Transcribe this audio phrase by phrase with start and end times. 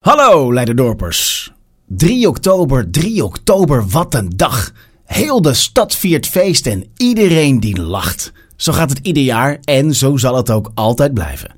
[0.00, 1.52] Hallo Leiderdorpers.
[1.86, 4.72] 3 oktober, 3 oktober, wat een dag.
[5.04, 8.32] Heel de stad viert feest en iedereen die lacht.
[8.56, 11.54] Zo gaat het ieder jaar en zo zal het ook altijd blijven.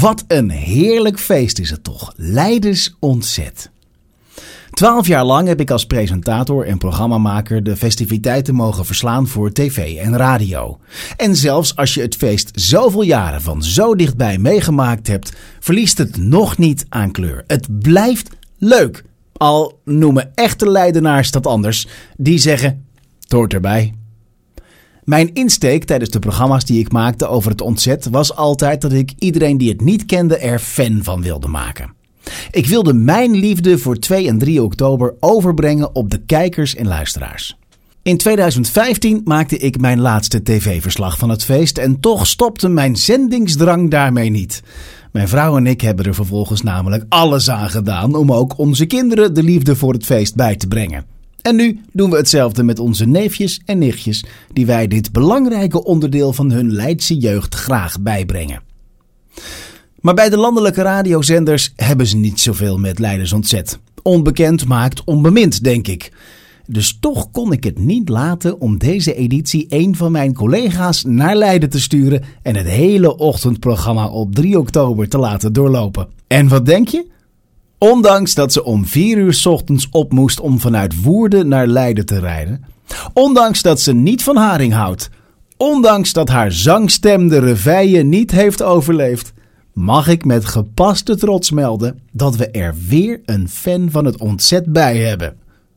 [0.00, 2.12] Wat een heerlijk feest is het toch.
[2.16, 3.71] Leiders ontzet.
[4.82, 9.96] Twaalf jaar lang heb ik als presentator en programmamaker de festiviteiten mogen verslaan voor tv
[9.96, 10.78] en radio.
[11.16, 16.16] En zelfs als je het feest zoveel jaren van zo dichtbij meegemaakt hebt, verliest het
[16.16, 17.44] nog niet aan kleur.
[17.46, 18.28] Het blijft
[18.58, 19.04] leuk.
[19.32, 21.86] Al noemen echte Leidenaars dat anders.
[22.16, 22.86] Die zeggen,
[23.28, 23.94] het erbij.
[25.04, 29.12] Mijn insteek tijdens de programma's die ik maakte over het ontzet was altijd dat ik
[29.18, 32.00] iedereen die het niet kende er fan van wilde maken.
[32.50, 37.56] Ik wilde mijn liefde voor 2 en 3 oktober overbrengen op de kijkers en luisteraars.
[38.02, 43.90] In 2015 maakte ik mijn laatste tv-verslag van het feest en toch stopte mijn zendingsdrang
[43.90, 44.62] daarmee niet.
[45.12, 49.34] Mijn vrouw en ik hebben er vervolgens namelijk alles aan gedaan om ook onze kinderen
[49.34, 51.04] de liefde voor het feest bij te brengen.
[51.42, 56.32] En nu doen we hetzelfde met onze neefjes en nichtjes, die wij dit belangrijke onderdeel
[56.32, 58.71] van hun Leidse jeugd graag bijbrengen.
[60.02, 63.78] Maar bij de landelijke radiozenders hebben ze niet zoveel met leiders ontzet.
[64.02, 66.12] Onbekend maakt onbemind, denk ik.
[66.66, 71.36] Dus toch kon ik het niet laten om deze editie een van mijn collega's naar
[71.36, 76.08] Leiden te sturen en het hele ochtendprogramma op 3 oktober te laten doorlopen.
[76.26, 77.06] En wat denk je?
[77.78, 82.18] Ondanks dat ze om 4 uur ochtends op moest om vanuit Woerden naar Leiden te
[82.18, 82.64] rijden.
[83.12, 85.10] Ondanks dat ze niet van haring houdt.
[85.56, 89.32] Ondanks dat haar zangstem de reveille niet heeft overleefd
[89.72, 94.72] mag ik met gepaste trots melden dat we er weer een fan van het ontzet
[94.72, 95.36] bij hebben.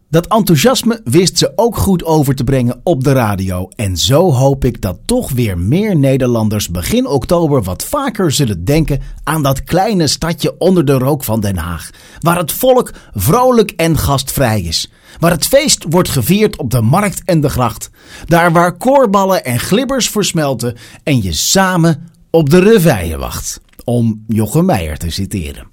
[0.10, 3.70] Dat enthousiasme wist ze ook goed over te brengen op de radio.
[3.76, 9.02] En zo hoop ik dat toch weer meer Nederlanders begin oktober wat vaker zullen denken
[9.24, 11.90] aan dat kleine stadje onder de rook van Den Haag.
[12.20, 14.92] Waar het volk vrolijk en gastvrij is.
[15.20, 17.90] Waar het feest wordt gevierd op de markt en de gracht.
[18.26, 24.66] Daar waar koorballen en glibbers versmelten en je samen op de reveille wacht om Jochem
[24.66, 25.68] Meijer te citeren.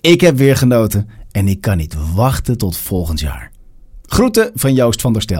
[0.00, 3.50] Ik heb weer genoten en ik kan niet wachten tot volgend jaar.
[4.02, 5.38] Groeten van Joost van der Stel.